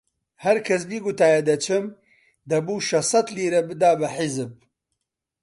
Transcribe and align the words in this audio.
هەر 0.43 0.57
کەس 0.67 0.81
بیگوتایە 0.89 1.41
دەچم، 1.49 1.85
دەبوو 2.49 2.85
شەشسەد 2.89 3.27
لیرە 3.35 3.61
بدا 3.69 3.91
بە 3.99 4.07
حیزب 4.15 4.51